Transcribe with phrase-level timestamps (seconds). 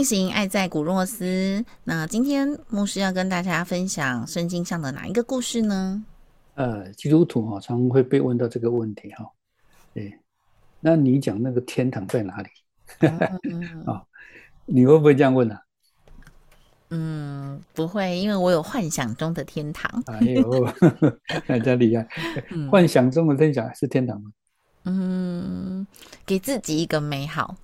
[0.00, 1.62] 进行爱在古若斯。
[1.84, 6.02] 那今天牧师要跟大家分享圣经上的哪一个故事呢？
[6.54, 9.30] 呃，基督徒哈常会被问到这个问题哈。
[9.92, 10.18] 对，
[10.80, 12.48] 那你讲那个天堂在哪里？
[13.84, 14.02] 啊，
[14.64, 15.58] 你会不会这样问呢？
[16.88, 20.02] 嗯，不会，因为我有幻想中的天堂。
[20.06, 20.74] 哎呦，
[21.46, 22.08] 那真厉害！
[22.70, 24.30] 幻想中的天堂是天堂吗？
[24.84, 25.86] 嗯，
[26.24, 27.54] 给自己一个美好。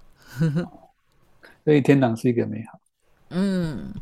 [1.67, 2.79] 所以天堂是一个美好，
[3.31, 3.93] 嗯，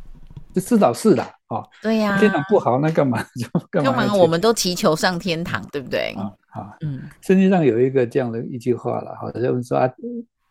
[0.53, 1.65] 这至少是的啊。
[1.81, 3.91] 对呀，天堂不好，那干嘛 就干嘛？
[3.91, 6.13] 干嘛我们都祈求上天堂，对不对？
[6.15, 9.91] 啊啊，嗯，圣经上有一个这样的一句话了，好，就是说啊，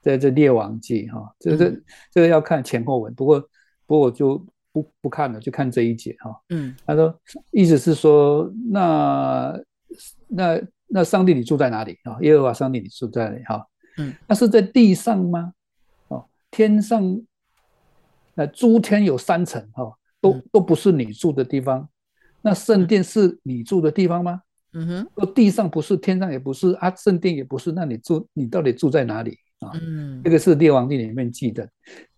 [0.02, 1.72] 在这列王记哈，这个
[2.10, 3.38] 这个要看前后文，不过
[3.86, 6.36] 不过我就不不看了，就看这一节哈。
[6.48, 7.16] 嗯，他说
[7.52, 9.56] 意思是说，那
[10.26, 12.18] 那那上帝你住在哪里啊？
[12.22, 13.44] 耶和华上帝你住在哪里？
[13.44, 13.64] 哈，
[13.98, 15.52] 嗯，那是在地上吗？
[16.54, 17.20] 天上，
[18.34, 21.88] 那诸天有三层哈，都都不是你住的地方。
[22.42, 24.40] 那圣殿是你住的地方吗？
[24.72, 29.72] 嗯哼，说地上不是，天上也不是啊，圣殿也不是，那你住，你到底住在哪里啊？
[29.82, 31.68] 嗯，这个是列王记里面记的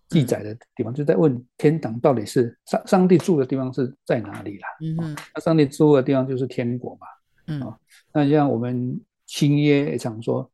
[0.07, 4.67] 记载的地方，就在问天堂到底是上上帝住的地方是在哪里啦？
[4.81, 7.07] 嗯哼，那上帝住的地方就是天国嘛。
[7.47, 7.75] 嗯啊，
[8.13, 10.47] 那像我们新约也常说，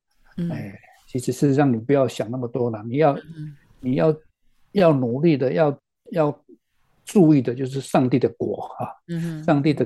[0.50, 0.74] 哎，
[1.06, 3.18] 其实事实上你不要想那么多了，你要。
[3.84, 4.16] 你要
[4.72, 5.80] 要努力的，要
[6.12, 6.44] 要
[7.04, 9.86] 注意的，就是上帝的果啊，嗯，上帝的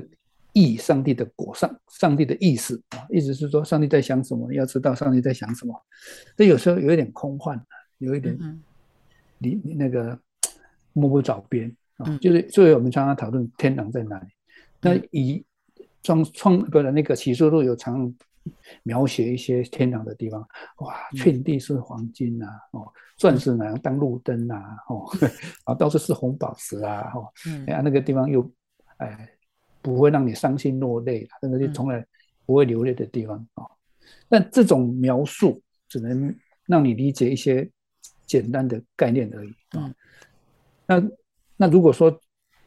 [0.52, 5.74] 意，上帝的果，上上帝的意思啊，意思是说上帝在想什么，要知道上帝在想什么。
[6.36, 7.60] 这有时候有一点空幻，
[7.98, 8.38] 有一点
[9.38, 10.18] 你你那个
[10.92, 14.26] 摸不着边啊，就是所以我们常常讨论天堂在哪里。
[14.80, 15.44] 那以
[16.02, 18.14] 创创不是那个启示录有常。
[18.82, 20.40] 描写一些天堂的地方，
[20.78, 24.54] 哇，遍地是黄金呐，哦，钻石呢当路灯呐，
[24.88, 25.08] 哦，
[25.64, 27.28] 啊，到处是红宝石啊，哦，
[27.66, 28.48] 哎呀，那个地方又，
[28.98, 29.28] 哎，
[29.80, 32.04] 不会让你伤心落泪，那个就从来
[32.46, 33.64] 不会流泪的地方啊。
[34.28, 36.34] 但这种描述只能
[36.66, 37.70] 让你理解一些
[38.26, 39.94] 简单的概念而已啊。
[40.86, 41.02] 那
[41.56, 42.18] 那如果说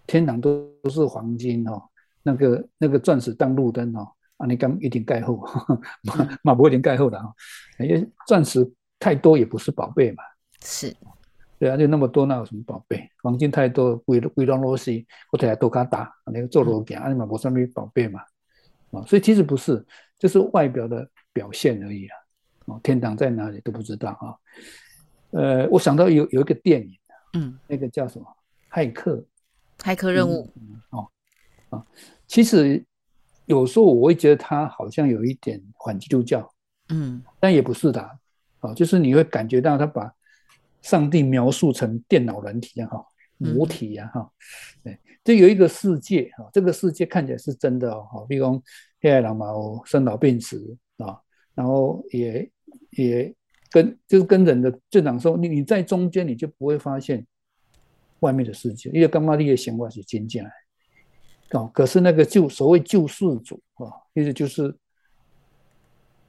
[0.05, 1.81] 天堂都都是黄金哦，
[2.23, 4.07] 那个那个钻石当路灯哦。
[4.41, 5.47] 啊，你刚一点盖后，
[6.01, 7.25] 马马不一定盖后的啊，
[7.77, 10.23] 因为钻石太多也不是宝贝嘛。
[10.63, 10.91] 是，
[11.59, 13.07] 对啊，就那么多，那有什么宝贝？
[13.21, 18.19] 黄金太多，贵贵东罗西，我睇下多卡打，那个做罗件，啊，你嘛无什么宝贝嘛。
[18.91, 19.85] 啊，所以其实不是，
[20.17, 22.17] 就是外表的表现而已啊。
[22.65, 24.33] 哦，天堂在哪里都不知道啊。
[25.29, 26.99] 呃，我想到有有一个电影，
[27.33, 28.25] 嗯，那个叫什么？
[28.71, 29.23] 骇客，
[29.77, 30.51] 骇客任务。
[30.89, 31.07] 哦，
[31.69, 31.85] 啊，
[32.25, 32.83] 其实。
[33.45, 36.49] 有时候我会觉得他好像有一点反基督教，
[36.89, 38.01] 嗯，但也不是的，
[38.59, 40.13] 啊，就是你会感觉到他把
[40.81, 43.05] 上帝描述成电脑人体一样哈，
[43.37, 44.31] 母体呀哈，
[44.83, 48.63] 对，这有一个世界哈，这个世界看起来是真的哦，比如讲
[49.01, 49.47] 黑暗嘛，
[49.85, 51.19] 生老病死啊，
[51.53, 52.49] 然后也
[52.91, 53.33] 也
[53.69, 57.25] 跟就是跟人的正常说，你你在中间你就不会发现
[58.19, 60.51] 外面的世界，因为刚刚那些想法是真进来。
[61.51, 64.73] 哦，可是那个救所谓救世主啊，意思就是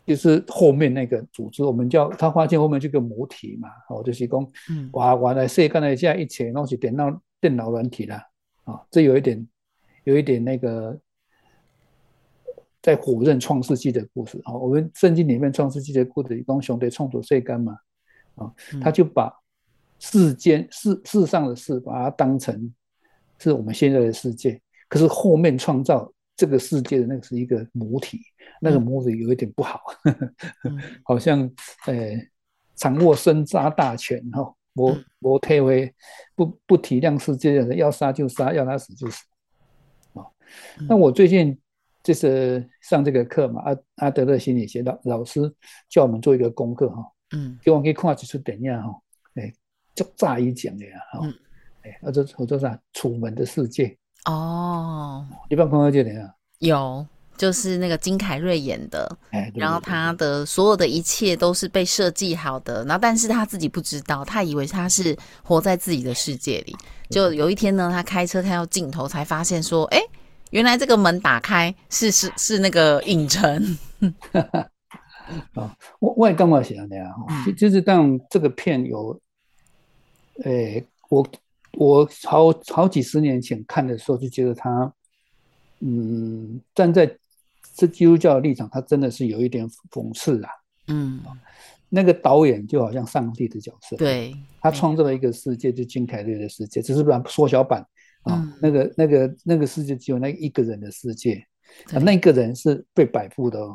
[0.04, 4.52] 就是后面那个组织，我们叫他发现后面这个母体嘛，哦，就是讲，
[4.92, 8.16] 哇，原来世间一下一切东西电脑电脑软体了
[8.64, 9.46] 啊，这有一点
[10.02, 10.98] 有一点那个
[12.80, 14.52] 在否认创世纪的故事啊。
[14.52, 17.78] 我们圣经里面创世纪的故事，讲兄弟创作世间嘛，
[18.34, 19.32] 啊，他就把
[20.00, 22.74] 世间世世上的事，把它当成
[23.38, 24.60] 是我们现在的世界。
[24.92, 28.20] 可是后面创造这个世界的那个是一个母体，
[28.60, 29.80] 那个母体有一点不好，
[31.02, 31.50] 好像
[31.86, 31.94] 呃
[32.74, 35.90] 掌握生杀大权哈，我我退回
[36.34, 39.24] 不不体谅世界的人，要杀就杀，要他死就死。
[40.12, 40.20] 啊。
[40.86, 41.58] 那我最近
[42.02, 45.40] 就是上这个课嘛，阿阿德勒心理学老老师
[45.88, 47.02] 叫我们做一个功课哈，
[47.34, 48.94] 嗯，希望可以看几出电影哈，
[49.36, 49.50] 哎，
[49.94, 51.26] 就乍一讲的呀，哈，
[51.80, 53.86] 哎，或者或者啥《楚门的世界》
[54.24, 56.30] 哦，一般朋友就怎样？
[56.58, 66.76] 有，就是那个金凯瑞演的，哎，然后他的所有的一切都是被设计好的，然后但是他自己不知道，他以为他是活在自己的世界里，
[67.10, 70.00] 就有一天呢，他开车看到镜头，才发现说，哎。
[70.52, 73.78] 原来这个门打开是是是那个影城，
[75.56, 77.10] 哦，我我也刚刚想的呀，
[77.56, 79.18] 就是当这个片有，
[80.44, 81.26] 诶，我
[81.78, 84.92] 我好好几十年前看的时候就觉得他，
[85.80, 87.16] 嗯，站在
[87.74, 90.50] 这基督教的立场，他真的是有一点讽刺啊，
[90.88, 91.20] 嗯，
[91.88, 97.86] 那个导演就好像上帝的角色，对，他创造了一个世界，就金凯瑞的世界，只是把缩小版。
[98.22, 101.44] 啊，那个、那个、那个世界只有那一个人的世界，
[101.92, 103.74] 啊，那个人是被摆布的哦，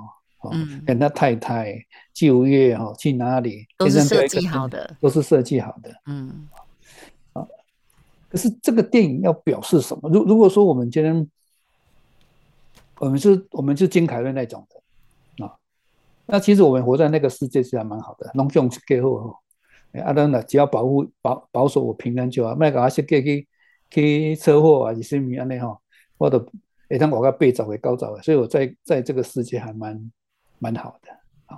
[0.54, 1.76] 嗯，跟他太太
[2.14, 6.64] 就业哈，去哪里都是设计好的，都是设计好的，嗯，啊，
[8.30, 10.10] 可是这个电影要表示什么？
[10.10, 11.30] 如如果说我们今天，
[13.00, 15.56] 我们是我们是金凯瑞那种的啊，
[16.26, 19.36] 那其实我们活在那个世界是还蛮好的，农种给后，
[20.04, 23.48] 阿当的只要保护保保守我平安就好，卖个阿些给给。
[23.90, 25.80] 去车祸啊，是什么安尼吼，
[26.18, 26.46] 我都
[26.90, 30.12] 会当我个被早会高早的，所以我在在这个世界还蛮
[30.60, 31.10] 蛮好的
[31.46, 31.56] 啊。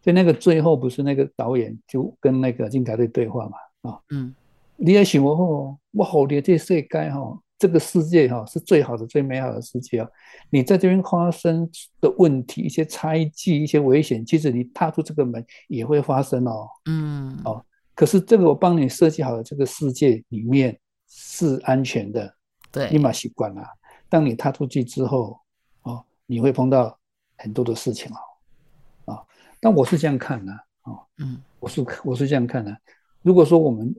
[0.00, 4.32] 所以那个最后不是那个导演就跟那个金凯瑞对话嘛啊，嗯，
[4.76, 10.08] 你也想我吼，我好的这世界哈，这个世界哈是最好的、最美好的世界啊。
[10.50, 11.68] 你在这边发生
[12.00, 17.64] 的问题、一些猜忌、一些危险，其实你踏出这个门也会发生哦，嗯，哦，
[17.94, 20.78] 可是这个我帮你设计好的这个世界里面。
[21.08, 22.34] 是安全的，
[22.72, 23.62] 对，立马习惯了。
[24.08, 25.38] 当你踏出去之后，
[25.82, 26.98] 哦，你会碰到
[27.36, 29.22] 很多的事情哦，啊，
[29.60, 30.52] 但我是这样看的，
[30.82, 32.76] 哦，嗯，我是我是这样看的。
[33.22, 33.94] 如果说我们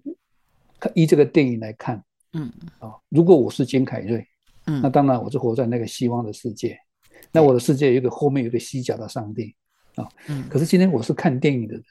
[0.79, 2.03] 看依这个电影来看，
[2.33, 4.25] 嗯，啊，如果我是金凯瑞，
[4.65, 6.77] 嗯，那当然我是活在那个希望的世界，
[7.31, 9.55] 那我的世界有一个后面有一个西角的上帝，
[9.95, 11.83] 啊，嗯，可是今天我是看电影的人，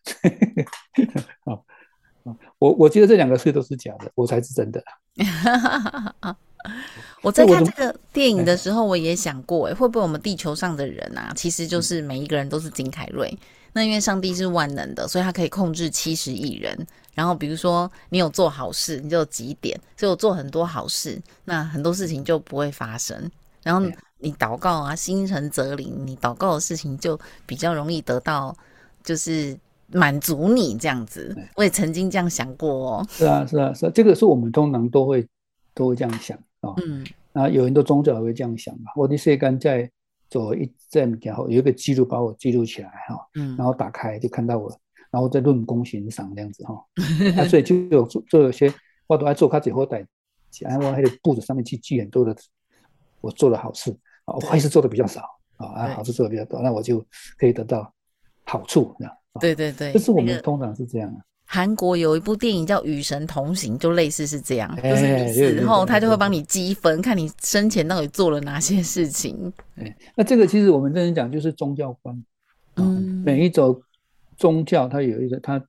[1.45, 1.59] 啊。
[2.59, 4.83] 我我觉得这两个事都是假的，我才是真的。
[7.23, 13.37] 我在看这个电影的时候，我也想过，哎，会不会我们地球上的人啊，其实就是每一个人都是金凯瑞？
[13.73, 16.87] 那因为上帝是万能的，所以他可以控制七十亿人。
[17.15, 23.31] 然后比如说你有做好事，你就几点，所以我做很多好事，那很多事情就不会发生。
[23.63, 23.87] 然后
[24.19, 28.57] 你祷告啊，心诚则灵，你祷告的事情就比较容易得到，
[29.03, 29.59] 就是。
[29.93, 33.07] 满足你这样子，我也曾经这样想过哦。
[33.09, 35.25] 是啊，是啊，是啊，这个是我们通常都会
[35.75, 36.75] 都会这样想啊。
[36.85, 38.91] 嗯，啊，有很多宗教也会这样想嘛。
[38.97, 39.91] 我的血干在
[40.29, 43.29] 走一阵，然后有一个记录把我记录起来哈。
[43.35, 44.69] 嗯，然后打开就看到我，
[45.11, 46.75] 然后在论功行赏这样子哈。
[47.39, 48.73] 啊，所以就有做做有些
[49.07, 50.07] 我都爱做，他最后带，
[50.61, 52.35] 然后还得簿子上面去记很多的
[53.21, 55.23] 我做的好事啊，坏事做的比较少
[55.57, 57.05] 啊，啊，好事做的比较多，那我就
[57.39, 57.93] 可以得到
[58.45, 59.15] 好处这样。
[59.39, 61.21] 对对对，就是我们通常是这样啊。
[61.49, 69.53] 韩国有一部电影叫《与神同行》，就类似是这样，就是你死后他就会帮你积分，看你生前到底做了哪些事情。
[69.77, 72.21] 哎，那这个其实我们真正讲就是宗教观，
[72.75, 73.81] 嗯，每一种
[74.37, 75.65] 宗教它有一个它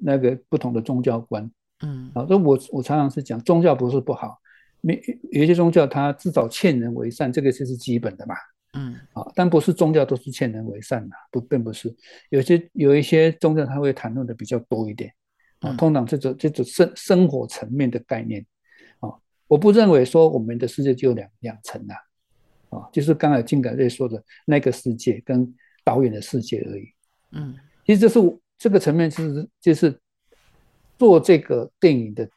[0.00, 1.50] 那个不同的宗教观，
[1.82, 4.38] 嗯，啊，所以我我常常是讲宗教不是不好，
[4.80, 8.34] 没有一些宗教它至少劝人为善，这个就是基本的嘛。
[8.74, 11.94] 嗯，啊，但不是宗教都是劝人为善的，不，并不是。
[12.30, 15.12] 有些有一些宗教，他会谈论的比较多一点，
[15.60, 18.44] 啊，通常这种这种生生活层面的概念，
[19.00, 19.12] 啊，
[19.46, 21.94] 我不认为说我们的世界就两两层呐，
[22.70, 26.88] 啊，就是刚才金改瑞说的那个世界跟导演的世界而已。
[27.32, 30.00] 嗯，其实这是这个层面，是就是
[30.98, 32.30] 做这个电影的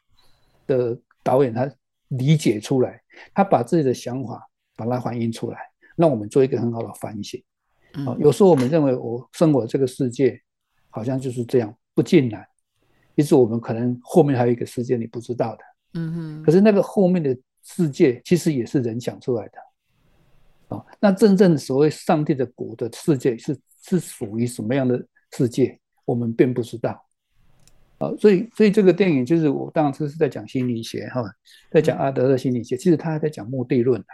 [0.66, 1.66] 的导演他
[2.08, 3.00] 理解出来，
[3.32, 5.58] 他把自己的想法把它反映出来。
[5.96, 7.42] 让我们做一个很好的反省。
[8.06, 10.40] 啊，有时候我们认为我生活这个世界
[10.90, 12.46] 好像就是这样，不尽然。
[13.16, 15.62] 其实我们可能后面还有一个世界你不知道的。
[15.94, 16.42] 嗯哼。
[16.42, 20.76] 可是那个后面的世界其实也是人想出来的。
[20.76, 27.02] 啊，那真正所谓上帝的国的世界是是属于什么样的世界，我们并不知道。
[27.98, 31.22] 啊，所以所以这个电影就是我当时是在讲心理学哈，
[31.70, 34.12] 在讲阿德勒心理学，其实他还在讲目的论啊。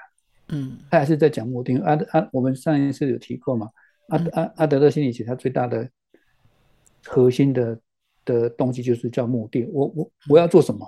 [0.52, 1.76] 嗯，他还是在讲目的。
[1.78, 3.68] 阿阿，我们上一次有提过嘛？
[4.09, 5.88] 阿阿阿德勒心理学，他最大的
[7.04, 7.80] 核心的
[8.25, 9.64] 的东西就是叫目的。
[9.73, 10.87] 我我我要做什么？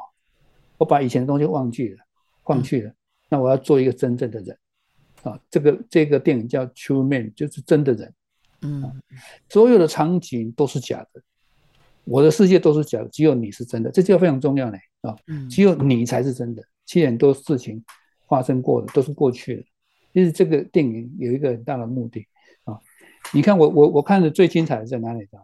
[0.78, 1.99] 我把以前的东西忘记了，
[2.44, 2.92] 忘去了。
[3.28, 4.56] 那我要做一个真正的人。
[5.23, 8.12] 啊，这个这个电影叫《True Man》，就是真的人。
[8.61, 9.02] 嗯，
[9.49, 11.23] 所有的场景都是假的，
[12.04, 15.16] 我的世界都是假的，只有你是真的，这就非常重要呢啊！
[15.50, 17.83] 只有你才是真的，其实很多事情
[18.28, 19.64] 发生过的都是过去的。
[20.12, 22.25] 其实这个电影有一个很大的目的
[22.64, 22.78] 啊，
[23.33, 25.43] 你看我我我看的最精彩的在哪里啊？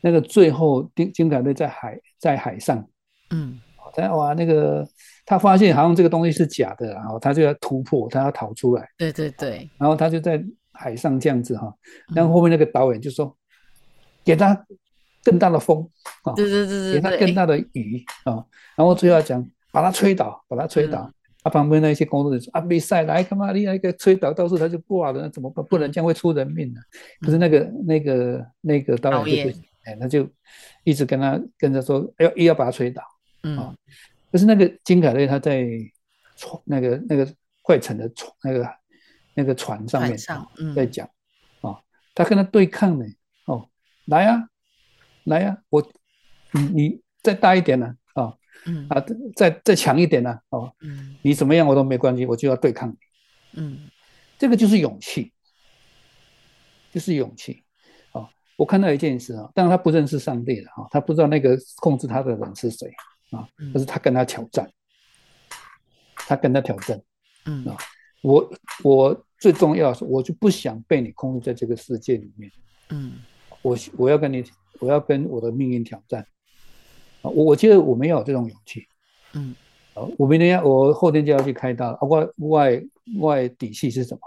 [0.00, 2.86] 那个最后金金凯瑞在海在海上，
[3.30, 3.58] 嗯，
[3.94, 4.86] 他哇那个
[5.26, 10.40] 他发现好像这个东西是假的，然后他就要突破，他要逃出来，对对对，然后他就在
[10.72, 11.74] 海上这样子哈，
[12.14, 13.36] 然后后面那个导演就说
[14.22, 14.64] 给他
[15.24, 15.88] 更大的风
[16.22, 18.44] 啊，对对对对，给他更大的雨啊，
[18.76, 21.10] 然后最后讲把他吹倒，把他吹倒。
[21.44, 23.52] 他旁边那些工作人员说：“啊，比赛来干嘛？
[23.52, 25.62] 你那个吹倒，到时候他就挂了，那怎么办？
[25.66, 26.80] 不能这样，会出人命的。”
[27.20, 30.26] 可是那个那个那个导演就不行，哎，他就
[30.84, 33.02] 一直跟他跟他说：“要又要把他吹倒。”
[33.44, 33.76] 嗯，
[34.32, 35.68] 可是那个金凯瑞他在
[36.34, 37.28] 船那个那个
[37.60, 38.70] 快沉的船那个
[39.34, 40.16] 那个船上面
[40.74, 41.06] 在讲
[41.60, 41.78] 啊，
[42.14, 43.04] 他跟他对抗呢。
[43.44, 43.68] 哦，
[44.06, 44.48] 来呀，
[45.24, 45.86] 来呀，我
[46.52, 47.94] 你你再大一点呢。
[48.66, 49.04] 嗯啊，
[49.36, 50.38] 再再强一点呢？
[50.48, 52.96] 哦，嗯，你怎么样我都没关系，我就要对抗你。
[53.54, 53.90] 嗯，
[54.38, 55.32] 这个就是勇气，
[56.92, 57.62] 就是勇气。
[58.12, 62.90] 哦，我看到一件事啊，当然他不认识上帝了啊，他不知道那个控制他的人是谁
[63.30, 64.70] 啊，可是他跟他挑战，
[66.14, 67.00] 他跟他挑战。
[67.46, 67.76] 嗯啊，
[68.22, 68.50] 我
[68.82, 72.50] 我最重要是，我就不想被你控制在这个世界里面。
[72.88, 73.14] 嗯，
[73.60, 74.42] 我我要跟你，
[74.80, 76.26] 我要跟我的命运挑战。
[77.30, 78.86] 我我觉得我们要有这种勇气，
[79.34, 79.54] 嗯，
[80.18, 82.82] 我明天要，我后天就要去开刀，啊，外外
[83.20, 84.20] 外底气是什么？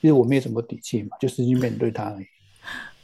[0.00, 2.26] 其实我没有什么底气嘛，就是去面对它而已，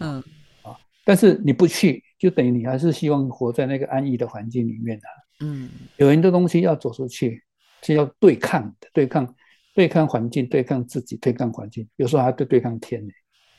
[0.00, 0.22] 嗯，
[0.62, 5.06] 啊，但是你不去，就等于你还是希望活在那个安逸的环境里面的，
[5.46, 7.42] 嗯，有很多东西要走出去，
[7.82, 9.34] 是要对抗的，对抗
[9.74, 13.12] 对抗环境，对抗自己，对抗环境，有时候还对对抗天呢，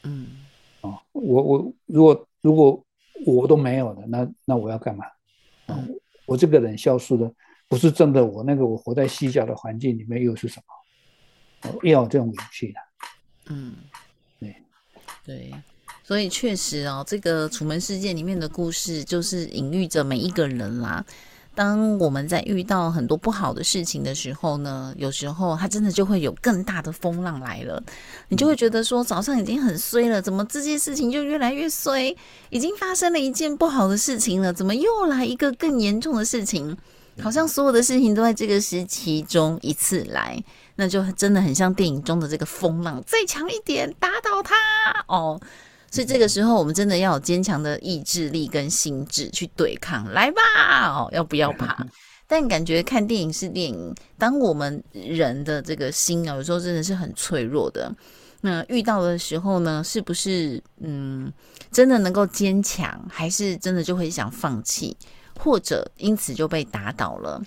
[0.03, 0.27] 嗯，
[0.81, 2.85] 啊，我我如果如果
[3.25, 5.05] 我都没有了，那那我要干嘛？
[6.25, 7.31] 我这个人消失的，
[7.67, 8.43] 不是真的我。
[8.43, 10.61] 那个我活在虚假的环境里面，又是什
[11.63, 11.79] 么？
[11.83, 12.79] 要有这种勇气的。
[13.49, 13.75] 嗯，
[14.39, 14.55] 对
[15.25, 15.53] 对，
[16.03, 21.05] 所以确实哦，这个《楚门世界》里面的故事，就是隐喻着每一个人啦。
[21.53, 27.83] 当我们在遇到很多不好的事情的时候呢，有时候它真的就会有更大的风浪来了，
[28.29, 32.15] 你就会觉得说早上已经很衰了，怎么这件事情就越来越衰？
[32.49, 36.77] 已经发生了一件不好的事情了，怎么又来一个更严重的事情？
[37.21, 40.41] 好像所有的事情都在这个时期中一次来，
[40.75, 44.55] 那就真的很像电影中的这个风浪，再强一点打倒它
[45.07, 45.39] 哦。
[45.91, 50.41] 所以这个时候，我们真的要有坚强的意志力跟心智去对抗，来吧！
[50.87, 51.85] 哦，要不要怕？
[52.25, 57.93] 但感觉看电影是电影，当我们人的这个心啊，有时候真的是很脆弱的。
[58.39, 61.29] 那遇到的时候呢，是不是嗯，
[61.71, 64.95] 真的能够坚强，还是真的就会想放弃，
[65.37, 67.43] 或者因此就被打倒了？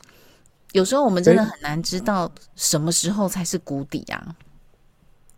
[0.72, 4.36] 有时候我们真的很难知道什么时候才是谷底啊。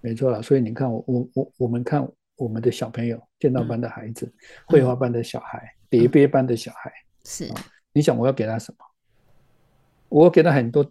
[0.00, 2.04] 没错啦，所以你看，我我我我们看。
[2.36, 4.32] 我们的小朋友，剑道班的孩子，
[4.66, 6.92] 绘画班的小孩，叠杯班的小孩，
[7.24, 7.50] 是，
[7.92, 8.84] 你想我要给他什么？
[10.08, 10.90] 我给他很多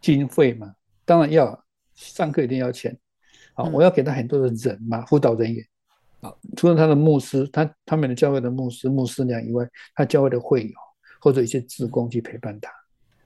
[0.00, 0.74] 经费嘛，
[1.04, 2.96] 当然要，上课一定要钱，
[3.54, 5.64] 好，我要给他很多的人嘛，辅导人员，
[6.20, 10.74] 啊，除了他的牧师，他他们的教会的牧师、牧师娘以外，他教会的会友
[11.20, 12.70] 或者一些职工去陪伴他，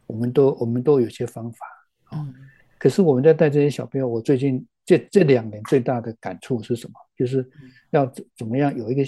[0.07, 1.67] 我们都我们都有些方法，
[2.13, 2.35] 嗯，
[2.79, 4.67] 可是我们在带这些小朋友，我最近。
[4.87, 6.95] 这这两年最大的感触是什么？
[7.21, 7.47] 就是
[7.91, 9.05] 要怎怎么样有一个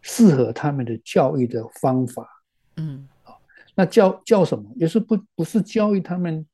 [0.00, 2.26] 适合他们的教育的方法。
[2.78, 3.06] 嗯，
[3.74, 4.64] 那教教什么？
[4.76, 6.46] 也是不不是教育他们，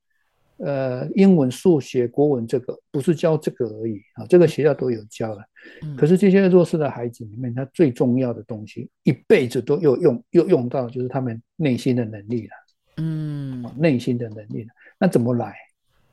[0.56, 4.26] 呃，英文、数学、国文这个不是教这个而已啊。
[4.28, 5.44] 这个学校都有教了。
[5.96, 12.52] 可是这些弱势的孩子里面，他最重要的东西，一辈子都又用又用到，就是他们内心的能力了。
[12.96, 14.70] 嗯，内心的能力了。
[14.98, 15.54] 那怎么来？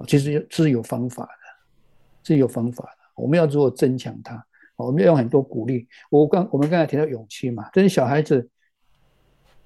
[0.05, 1.29] 其实是有方法的。
[2.27, 4.43] 是有方法的，我们要如何增强它？
[4.75, 5.87] 我们要用很多鼓励。
[6.09, 8.49] 我刚我们刚才提到勇气嘛，这些小孩子，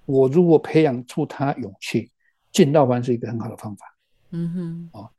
[0.06, 2.12] 我如果培养出他勇气，
[2.52, 3.86] 进道班是一个很好的方法。
[4.32, 5.10] 嗯哼，啊，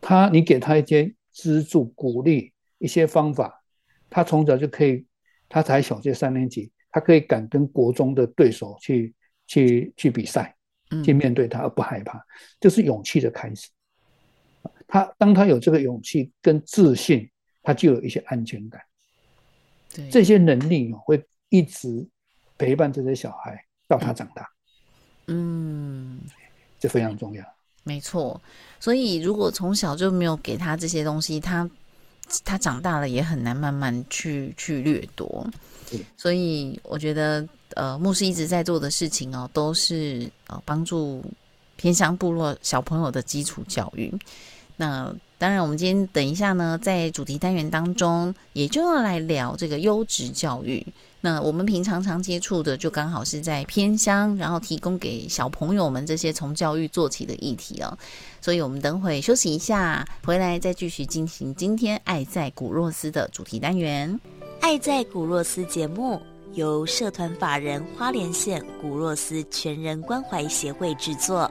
[0.00, 3.62] 他你给他一些资助、鼓励一些方法，
[4.08, 5.06] 他从小就可以，
[5.48, 9.14] 他才小学三年级，他可以敢跟国中的对手去
[9.46, 10.54] 去去比赛，
[11.04, 12.22] 去面对他而不害怕，
[12.60, 13.70] 这是勇气的开始。
[14.86, 17.30] 他当他有这个勇气跟自信，
[17.62, 18.80] 他就有一些安全感。
[19.94, 22.06] 对，这些能力会一直
[22.58, 24.48] 陪伴这些小孩到他长大。
[25.26, 26.20] 嗯，
[26.78, 27.44] 这非常重要。
[27.82, 28.40] 没错，
[28.78, 31.68] 所以如果从小就没有给他这些东西，他
[32.44, 35.48] 他长大了也很难慢慢去去掠夺。
[36.16, 41.24] 所以我觉得，呃，牧师一直在做的事情哦，都是呃帮助
[41.74, 44.12] 偏乡部落小朋友的基础教育。
[44.76, 50.86] 那当然，我们今天等一下呢，在主题单元当中，也就要来聊这个优质教育。
[51.22, 57.96] 那我们平常常接触的，就刚好是在偏乡，然后提供给小朋友们这些从教育做起的议题哦。
[58.42, 64.20] 所以我们等会休息一下，回来再继续进行今天《爱在古若斯》的主题单元。
[64.60, 66.20] 《爱在古若斯》节目
[66.52, 71.50] 由社团法人花莲县古若斯全人关怀协会制作，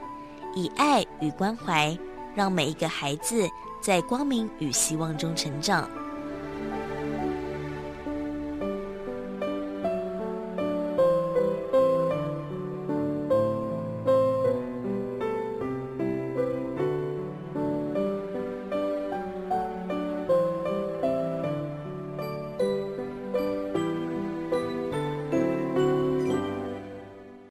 [0.54, 1.98] 以爱与关怀，
[2.36, 3.48] 让每一个孩子
[3.80, 5.88] 在光明与希望中成长。